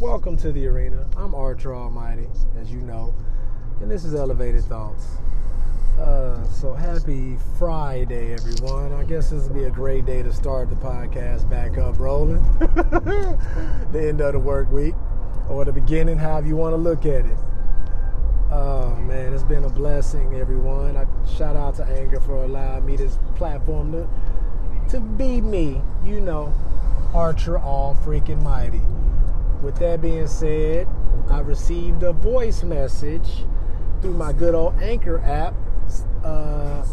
Welcome 0.00 0.36
to 0.38 0.52
the 0.52 0.66
arena. 0.66 1.08
I'm 1.16 1.34
Archer 1.34 1.74
Almighty, 1.74 2.26
as 2.60 2.70
you 2.70 2.82
know, 2.82 3.14
and 3.80 3.90
this 3.90 4.04
is 4.04 4.14
Elevated 4.14 4.62
Thoughts. 4.64 5.06
Uh, 5.98 6.46
so 6.48 6.74
happy 6.74 7.38
Friday, 7.58 8.34
everyone. 8.34 8.92
I 8.92 9.04
guess 9.04 9.30
this 9.30 9.44
will 9.44 9.54
be 9.54 9.64
a 9.64 9.70
great 9.70 10.04
day 10.04 10.22
to 10.22 10.30
start 10.34 10.68
the 10.68 10.76
podcast 10.76 11.48
back 11.48 11.78
up 11.78 11.98
rolling. 11.98 12.42
the 12.58 14.06
end 14.06 14.20
of 14.20 14.34
the 14.34 14.38
work 14.38 14.70
week, 14.70 14.94
or 15.48 15.64
the 15.64 15.72
beginning, 15.72 16.18
however 16.18 16.46
you 16.46 16.56
want 16.56 16.74
to 16.74 16.78
look 16.78 17.06
at 17.06 17.24
it. 17.24 17.38
Oh 18.50 18.94
man, 18.96 19.32
it's 19.32 19.44
been 19.44 19.64
a 19.64 19.70
blessing, 19.70 20.34
everyone. 20.34 20.98
I 20.98 21.06
shout 21.26 21.56
out 21.56 21.74
to 21.76 21.86
Anchor 21.86 22.20
for 22.20 22.44
allowing 22.44 22.84
me 22.84 22.96
this 22.96 23.18
platform 23.34 23.92
to 23.92 24.06
to 24.90 25.00
be 25.00 25.40
me. 25.40 25.80
You 26.04 26.20
know, 26.20 26.54
Archer 27.14 27.58
all 27.58 27.96
freaking 28.04 28.42
mighty. 28.42 28.82
With 29.66 29.78
that 29.80 30.00
being 30.00 30.28
said, 30.28 30.86
I 31.28 31.40
received 31.40 32.04
a 32.04 32.12
voice 32.12 32.62
message 32.62 33.44
through 34.00 34.12
my 34.12 34.32
good 34.32 34.54
old 34.54 34.80
Anchor 34.80 35.18
app, 35.18 35.54
uh, 36.22 36.86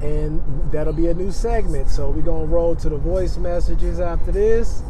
and 0.00 0.72
that'll 0.72 0.94
be 0.94 1.08
a 1.08 1.14
new 1.14 1.30
segment. 1.30 1.90
So 1.90 2.08
we're 2.08 2.22
gonna 2.22 2.46
roll 2.46 2.74
to 2.76 2.88
the 2.88 2.96
voice 2.96 3.36
messages 3.36 4.00
after 4.00 4.32
this. 4.32 4.82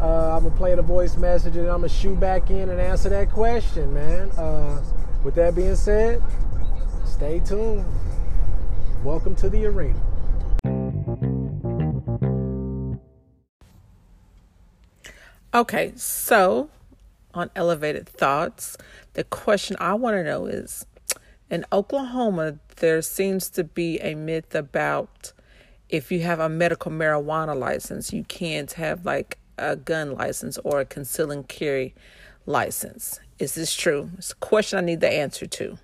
Uh, 0.00 0.34
I'm 0.34 0.44
gonna 0.44 0.56
play 0.56 0.74
the 0.74 0.80
voice 0.80 1.18
message 1.18 1.56
and 1.56 1.66
I'm 1.66 1.82
gonna 1.82 1.90
shoot 1.90 2.18
back 2.18 2.48
in 2.48 2.70
and 2.70 2.80
answer 2.80 3.10
that 3.10 3.30
question, 3.30 3.92
man. 3.92 4.30
Uh, 4.30 4.82
with 5.22 5.34
that 5.34 5.54
being 5.54 5.76
said, 5.76 6.22
stay 7.04 7.40
tuned. 7.40 7.84
Welcome 9.04 9.34
to 9.34 9.50
the 9.50 9.66
arena. 9.66 10.00
Okay, 15.52 15.92
so 15.96 16.70
on 17.34 17.50
elevated 17.56 18.08
thoughts, 18.08 18.76
the 19.14 19.24
question 19.24 19.76
I 19.80 19.94
want 19.94 20.14
to 20.14 20.22
know 20.22 20.46
is 20.46 20.86
in 21.50 21.64
Oklahoma, 21.72 22.60
there 22.76 23.02
seems 23.02 23.50
to 23.50 23.64
be 23.64 23.98
a 23.98 24.14
myth 24.14 24.54
about 24.54 25.32
if 25.88 26.12
you 26.12 26.20
have 26.20 26.38
a 26.38 26.48
medical 26.48 26.92
marijuana 26.92 27.58
license, 27.58 28.12
you 28.12 28.22
can't 28.22 28.70
have 28.74 29.04
like 29.04 29.38
a 29.58 29.74
gun 29.74 30.14
license 30.14 30.56
or 30.58 30.78
a 30.78 30.84
conceal 30.84 31.32
and 31.32 31.48
carry 31.48 31.96
license. 32.46 33.18
Is 33.40 33.56
this 33.56 33.74
true? 33.74 34.10
It's 34.18 34.30
a 34.30 34.36
question 34.36 34.78
I 34.78 34.82
need 34.82 35.00
the 35.00 35.12
answer 35.12 35.46
to. 35.46 35.78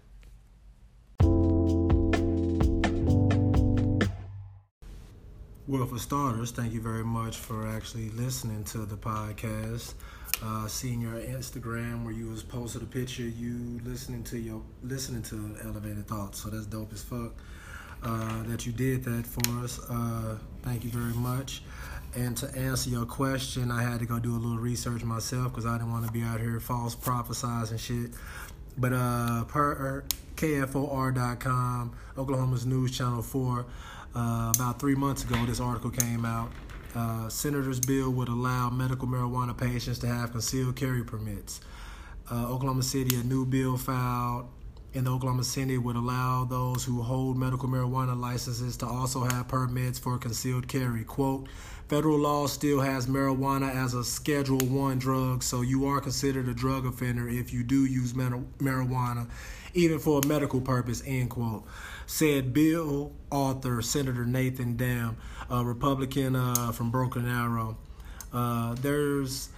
Well, 5.69 5.85
for 5.85 5.99
starters, 5.99 6.53
thank 6.53 6.73
you 6.73 6.81
very 6.81 7.03
much 7.03 7.39
for 7.39 7.67
actually 7.67 8.11
listening 8.11 8.63
to 8.67 8.87
the 8.87 8.97
podcast. 8.97 9.95
Uh, 10.41 10.69
seeing 10.69 11.01
your 11.01 11.15
Instagram 11.15 12.05
where 12.05 12.13
you 12.13 12.29
was 12.29 12.45
posted 12.45 12.83
a 12.83 12.87
picture, 12.87 13.25
you 13.25 13.81
listening 13.85 14.23
to 14.25 14.39
your 14.39 14.63
listening 14.85 15.23
to 15.23 15.57
Elevated 15.65 16.07
Thoughts. 16.07 16.41
So 16.41 16.51
that's 16.51 16.67
dope 16.67 16.93
as 16.93 17.03
fuck. 17.03 17.33
Uh, 18.01 18.45
that 18.45 18.65
you 18.65 18.71
did 18.71 19.03
that 19.05 19.27
for 19.27 19.65
us. 19.65 19.81
Uh, 19.91 20.39
thank 20.63 20.85
you 20.85 20.91
very 20.91 21.15
much. 21.15 21.63
And 22.15 22.37
to 22.37 22.57
answer 22.57 22.89
your 22.89 23.05
question, 23.05 23.73
I 23.73 23.83
had 23.83 23.99
to 23.99 24.07
go 24.07 24.21
do 24.21 24.37
a 24.37 24.39
little 24.39 24.59
research 24.59 25.03
myself 25.03 25.51
because 25.51 25.67
I 25.67 25.79
didn't 25.79 25.91
want 25.91 26.07
to 26.07 26.13
be 26.13 26.23
out 26.23 26.39
here 26.39 26.61
false 26.61 26.95
prophesizing 26.95 27.81
shit. 27.81 28.13
But 28.79 28.93
uh, 28.93 29.45
per 29.45 30.05
KFOR.com, 30.37 31.97
Oklahoma's 32.19 32.67
News 32.67 32.97
Channel 32.97 33.23
4, 33.23 33.67
uh, 34.15 34.53
about 34.55 34.79
three 34.79 34.95
months 34.95 35.25
ago, 35.25 35.45
this 35.47 35.61
article 35.61 35.91
came 35.91 36.25
out. 36.25 36.51
Uh, 36.95 37.29
Senator's 37.29 37.81
bill 37.81 38.11
would 38.11 38.29
allow 38.29 38.71
medical 38.71 39.07
marijuana 39.07 39.57
patients 39.57 39.99
to 40.01 40.07
have 40.07 40.33
concealed 40.33 40.77
carry 40.77 41.05
permits. 41.05 41.61
Uh, 42.31 42.51
Oklahoma 42.51 42.83
City, 42.83 43.17
a 43.17 43.23
new 43.23 43.45
bill 43.45 43.77
filed 43.77 44.47
in 44.93 45.05
the 45.05 45.11
Oklahoma 45.11 45.45
City 45.45 45.79
would 45.79 45.97
allow 45.97 46.45
those 46.45 46.85
who 46.85 47.03
hold 47.03 47.37
medical 47.37 47.69
marijuana 47.69 48.19
licenses 48.19 48.77
to 48.79 48.87
also 48.87 49.25
have 49.25 49.49
permits 49.49 49.99
for 49.99 50.19
concealed 50.19 50.69
carry. 50.69 51.05
Quote, 51.05 51.49
federal 51.89 52.19
law 52.19 52.47
still 52.47 52.81
has 52.81 53.07
marijuana 53.07 53.75
as 53.75 53.95
a 53.95 54.05
Schedule 54.05 54.59
1 54.59 54.99
drug, 54.99 55.43
so 55.43 55.61
you 55.63 55.87
are 55.87 56.01
considered 56.01 56.49
a 56.49 56.55
drug 56.55 56.87
offender 56.87 57.29
if 57.29 57.53
you 57.53 57.63
do 57.63 57.85
use 57.85 58.15
marijuana, 58.15 59.29
even 59.75 59.99
for 59.99 60.21
a 60.25 60.27
medical 60.27 60.61
purpose, 60.61 61.03
end 61.07 61.31
quote 61.31 61.65
said 62.07 62.53
bill 62.53 63.13
author 63.31 63.83
Senator 63.83 64.25
Nathan 64.25 64.77
Dahm, 64.77 65.17
a 65.51 65.65
Republican 65.65 66.37
uh, 66.37 66.73
from 66.73 66.91
Broken 66.91 67.29
Arrow. 67.29 67.77
Uh, 68.33 68.75
there's 68.81 69.51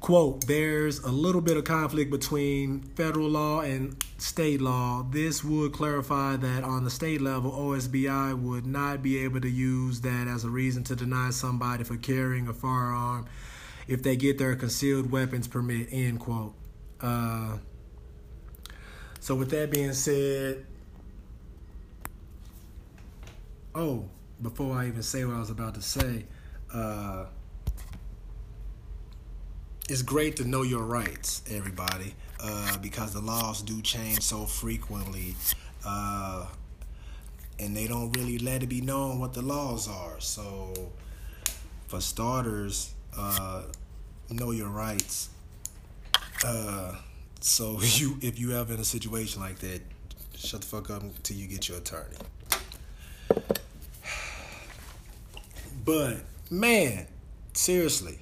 quote 0.00 0.46
there's 0.46 1.00
a 1.00 1.10
little 1.10 1.40
bit 1.40 1.56
of 1.56 1.64
conflict 1.64 2.10
between 2.10 2.82
federal 2.94 3.28
law 3.28 3.60
and 3.60 4.02
state 4.18 4.60
law. 4.60 5.06
This 5.10 5.42
would 5.42 5.72
clarify 5.72 6.36
that 6.36 6.64
on 6.64 6.84
the 6.84 6.90
state 6.90 7.20
level 7.20 7.50
osbi 7.50 8.40
would 8.40 8.66
not 8.66 9.02
be 9.02 9.18
able 9.24 9.40
to 9.40 9.50
use 9.50 10.00
that 10.02 10.28
as 10.28 10.44
a 10.44 10.50
reason 10.50 10.84
to 10.84 10.96
deny 10.96 11.30
somebody 11.30 11.84
for 11.84 11.96
carrying 11.96 12.48
a 12.48 12.54
firearm 12.54 13.26
if 13.86 14.02
they 14.02 14.16
get 14.16 14.38
their 14.38 14.54
concealed 14.54 15.10
weapons 15.10 15.48
permit 15.48 15.88
end 15.90 16.20
quote. 16.20 16.54
Uh, 17.00 17.58
so 19.20 19.34
with 19.34 19.50
that 19.50 19.70
being 19.70 19.92
said 19.92 20.64
Oh, 23.74 24.08
before 24.42 24.74
I 24.74 24.88
even 24.88 25.04
say 25.04 25.24
what 25.24 25.36
I 25.36 25.38
was 25.38 25.50
about 25.50 25.74
to 25.74 25.82
say, 25.82 26.24
uh, 26.74 27.26
it's 29.88 30.02
great 30.02 30.36
to 30.36 30.44
know 30.44 30.62
your 30.62 30.82
rights, 30.82 31.42
everybody, 31.50 32.14
uh, 32.40 32.76
because 32.78 33.14
the 33.14 33.20
laws 33.20 33.62
do 33.62 33.80
change 33.80 34.20
so 34.20 34.44
frequently, 34.44 35.34
uh, 35.86 36.46
and 37.58 37.74
they 37.74 37.86
don't 37.86 38.12
really 38.12 38.38
let 38.38 38.62
it 38.62 38.68
be 38.68 38.82
known 38.82 39.18
what 39.18 39.32
the 39.32 39.40
laws 39.40 39.88
are. 39.88 40.20
So, 40.20 40.74
for 41.86 42.00
starters, 42.02 42.92
uh, 43.16 43.62
know 44.30 44.50
your 44.50 44.68
rights. 44.68 45.30
Uh, 46.44 46.94
so 47.40 47.80
you, 47.82 48.18
if 48.20 48.38
you 48.38 48.52
ever 48.52 48.74
in 48.74 48.80
a 48.80 48.84
situation 48.84 49.40
like 49.40 49.58
that, 49.60 49.80
shut 50.36 50.60
the 50.60 50.66
fuck 50.66 50.90
up 50.90 51.02
until 51.02 51.36
you 51.36 51.46
get 51.46 51.68
your 51.68 51.78
attorney. 51.78 52.16
But 55.84 56.18
man, 56.50 57.06
seriously, 57.54 58.18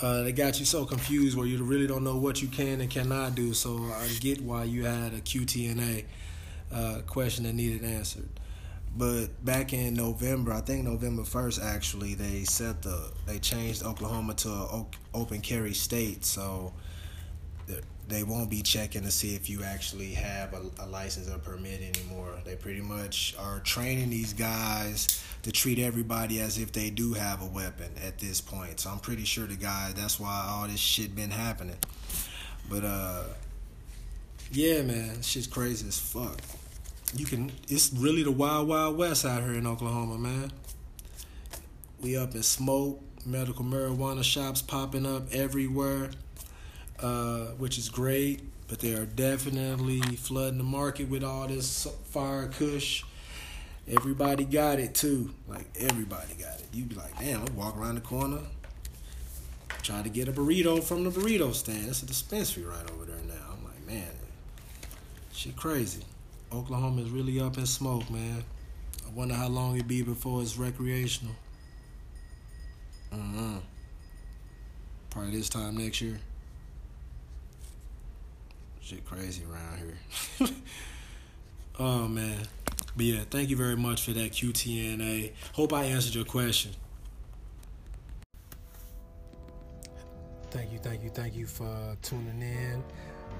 uh, 0.00 0.22
they 0.22 0.32
got 0.32 0.60
you 0.60 0.64
so 0.64 0.84
confused 0.84 1.36
where 1.36 1.46
you 1.46 1.62
really 1.62 1.86
don't 1.86 2.04
know 2.04 2.16
what 2.16 2.40
you 2.40 2.48
can 2.48 2.80
and 2.80 2.90
cannot 2.90 3.34
do. 3.34 3.52
So 3.52 3.76
I 3.94 4.08
get 4.20 4.40
why 4.40 4.64
you 4.64 4.84
had 4.84 5.12
a 5.12 5.20
QTNA 5.20 6.04
uh, 6.72 7.00
question 7.06 7.44
that 7.44 7.54
needed 7.54 7.84
answered. 7.84 8.28
But 8.96 9.44
back 9.44 9.72
in 9.72 9.94
November, 9.94 10.52
I 10.52 10.60
think 10.60 10.84
November 10.84 11.24
first, 11.24 11.60
actually, 11.60 12.14
they 12.14 12.44
set 12.44 12.82
the 12.82 13.12
they 13.26 13.38
changed 13.38 13.84
Oklahoma 13.84 14.34
to 14.34 14.48
an 14.48 14.86
open 15.14 15.40
carry 15.40 15.74
state. 15.74 16.24
So 16.24 16.72
they 18.08 18.22
won't 18.22 18.48
be 18.48 18.62
checking 18.62 19.02
to 19.02 19.10
see 19.10 19.34
if 19.34 19.50
you 19.50 19.62
actually 19.62 20.14
have 20.14 20.54
a, 20.54 20.62
a, 20.84 20.86
license 20.86 21.28
or 21.28 21.38
permit 21.38 21.80
anymore. 21.82 22.34
They 22.44 22.56
pretty 22.56 22.80
much 22.80 23.34
are 23.38 23.60
training 23.60 24.08
these 24.08 24.32
guys 24.32 25.22
to 25.42 25.52
treat 25.52 25.78
everybody 25.78 26.40
as 26.40 26.58
if 26.58 26.72
they 26.72 26.88
do 26.88 27.12
have 27.12 27.42
a 27.42 27.46
weapon 27.46 27.90
at 28.02 28.18
this 28.18 28.40
point. 28.40 28.80
So 28.80 28.90
I'm 28.90 28.98
pretty 28.98 29.24
sure 29.24 29.46
the 29.46 29.56
guy 29.56 29.92
that's 29.94 30.18
why 30.18 30.46
all 30.48 30.66
this 30.66 30.80
shit 30.80 31.14
been 31.14 31.30
happening. 31.30 31.76
But 32.70 32.84
uh 32.84 33.24
yeah, 34.50 34.80
man, 34.82 35.20
shit's 35.20 35.46
crazy 35.46 35.86
as 35.86 35.98
fuck. 35.98 36.40
You 37.14 37.26
can 37.26 37.52
it's 37.68 37.92
really 37.92 38.22
the 38.22 38.32
wild 38.32 38.68
wild 38.68 38.96
west 38.96 39.26
out 39.26 39.42
here 39.42 39.52
in 39.52 39.66
Oklahoma, 39.66 40.16
man. 40.16 40.50
We 42.00 42.16
up 42.16 42.34
in 42.34 42.42
smoke, 42.42 43.02
medical 43.26 43.64
marijuana 43.64 44.24
shops 44.24 44.62
popping 44.62 45.04
up 45.04 45.30
everywhere 45.30 46.10
uh, 47.00 47.46
which 47.58 47.78
is 47.78 47.88
great. 47.88 48.42
But 48.68 48.80
they 48.80 48.92
are 48.92 49.06
definitely 49.06 50.00
flooding 50.00 50.58
the 50.58 50.64
market 50.64 51.08
with 51.08 51.24
all 51.24 51.48
this 51.48 51.86
fire 52.10 52.48
kush. 52.48 53.02
Everybody 53.90 54.44
got 54.44 54.78
it 54.78 54.94
too. 54.94 55.30
Like 55.48 55.66
everybody 55.78 56.34
got 56.34 56.60
it. 56.60 56.66
You'd 56.72 56.90
be 56.90 56.94
like, 56.94 57.18
damn, 57.18 57.40
I 57.40 57.50
walk 57.52 57.78
around 57.78 57.94
the 57.94 58.02
corner, 58.02 58.40
try 59.82 60.02
to 60.02 60.10
get 60.10 60.28
a 60.28 60.32
burrito 60.32 60.84
from 60.84 61.04
the 61.04 61.10
burrito 61.10 61.54
stand. 61.54 61.88
It's 61.88 62.02
a 62.02 62.06
dispensary 62.06 62.64
right 62.64 62.90
over 62.90 63.06
there 63.06 63.16
now. 63.26 63.56
I'm 63.56 63.64
like, 63.64 63.86
man, 63.86 64.10
shit 65.32 65.56
crazy. 65.56 66.02
Oklahoma 66.52 67.00
is 67.02 67.10
really 67.10 67.40
up 67.40 67.56
in 67.56 67.64
smoke, 67.64 68.10
man. 68.10 68.44
I 69.06 69.10
wonder 69.10 69.34
how 69.34 69.48
long 69.48 69.78
it 69.78 69.88
be 69.88 70.02
before 70.02 70.42
it's 70.42 70.58
recreational. 70.58 71.34
Mm-hmm. 73.14 73.56
Probably 75.08 75.30
this 75.30 75.48
time 75.48 75.78
next 75.78 76.02
year. 76.02 76.20
Shit 78.88 79.04
crazy 79.04 79.42
around 79.44 79.78
here. 80.38 80.48
oh 81.78 82.08
man. 82.08 82.38
But 82.96 83.04
yeah, 83.04 83.20
thank 83.28 83.50
you 83.50 83.56
very 83.56 83.76
much 83.76 84.02
for 84.02 84.12
that 84.12 84.32
QTNA. 84.32 85.32
Hope 85.52 85.74
I 85.74 85.84
answered 85.84 86.14
your 86.14 86.24
question. 86.24 86.72
Thank 90.50 90.72
you, 90.72 90.78
thank 90.78 91.04
you, 91.04 91.10
thank 91.10 91.36
you 91.36 91.44
for 91.44 91.98
tuning 92.00 92.40
in. 92.40 92.82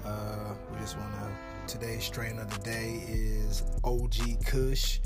Uh, 0.05 0.53
we 0.71 0.79
just 0.81 0.95
want 0.99 1.11
to. 1.13 1.77
Today's 1.79 2.03
strain 2.03 2.37
of 2.37 2.47
the 2.51 2.63
day 2.63 3.03
is 3.07 3.63
OG 3.83 4.45
Kush. 4.45 4.99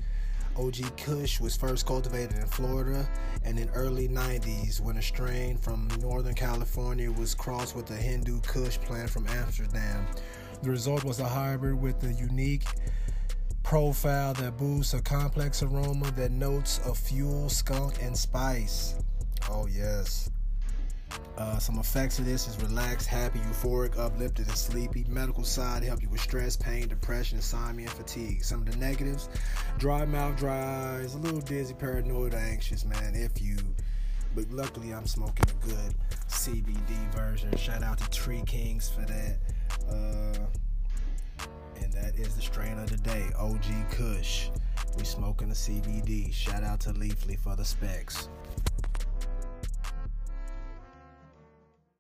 OG 0.57 0.97
Kush 0.97 1.39
was 1.39 1.55
first 1.55 1.85
cultivated 1.85 2.37
in 2.37 2.45
Florida 2.45 3.07
and 3.43 3.57
in 3.57 3.69
early 3.69 4.07
90s 4.07 4.79
when 4.79 4.97
a 4.97 5.01
strain 5.01 5.57
from 5.57 5.87
Northern 5.99 6.35
California 6.35 7.11
was 7.11 7.33
crossed 7.33 7.75
with 7.75 7.89
a 7.91 7.95
Hindu 7.95 8.39
Kush 8.41 8.77
plant 8.77 9.09
from 9.09 9.27
Amsterdam. 9.27 10.05
The 10.61 10.69
result 10.69 11.03
was 11.03 11.19
a 11.19 11.27
hybrid 11.27 11.81
with 11.81 12.03
a 12.03 12.13
unique 12.13 12.65
profile 13.63 14.33
that 14.35 14.57
boosts 14.57 14.93
a 14.93 15.01
complex 15.01 15.63
aroma 15.63 16.11
that 16.11 16.31
notes 16.31 16.79
of 16.85 16.97
fuel, 16.97 17.49
skunk, 17.49 18.01
and 18.01 18.15
spice. 18.15 18.95
Oh, 19.49 19.67
yes. 19.67 20.29
Uh, 21.37 21.57
some 21.57 21.79
effects 21.79 22.19
of 22.19 22.25
this 22.25 22.47
is 22.47 22.61
relaxed, 22.61 23.07
happy, 23.07 23.39
euphoric, 23.39 23.97
uplifted, 23.97 24.47
and 24.47 24.55
sleepy. 24.55 25.03
Medical 25.09 25.43
side 25.43 25.83
help 25.83 26.01
you 26.01 26.09
with 26.09 26.21
stress, 26.21 26.55
pain, 26.55 26.87
depression, 26.87 27.37
insomnia, 27.37 27.87
and 27.87 27.95
fatigue. 27.95 28.43
Some 28.43 28.61
of 28.61 28.71
the 28.71 28.77
negatives: 28.77 29.29
dry 29.79 30.05
mouth, 30.05 30.37
dry 30.37 30.95
eyes, 30.95 31.15
a 31.15 31.17
little 31.17 31.41
dizzy, 31.41 31.73
paranoid, 31.73 32.33
anxious. 32.35 32.85
Man, 32.85 33.15
if 33.15 33.41
you, 33.41 33.57
but 34.35 34.49
luckily 34.51 34.93
I'm 34.93 35.07
smoking 35.07 35.47
a 35.49 35.65
good 35.65 35.95
CBD 36.27 37.11
version. 37.15 37.55
Shout 37.57 37.81
out 37.81 37.97
to 37.97 38.09
Tree 38.11 38.43
Kings 38.45 38.89
for 38.89 39.01
that. 39.01 39.37
Uh, 39.89 40.37
and 41.81 41.91
that 41.93 42.15
is 42.15 42.35
the 42.35 42.41
strain 42.41 42.77
of 42.77 42.89
the 42.89 42.97
day, 42.97 43.25
OG 43.37 43.65
Kush. 43.91 44.49
We 44.97 45.03
smoking 45.03 45.49
the 45.49 45.55
CBD. 45.55 46.31
Shout 46.31 46.63
out 46.63 46.79
to 46.81 46.93
Leafly 46.93 47.39
for 47.39 47.55
the 47.55 47.65
specs. 47.65 48.29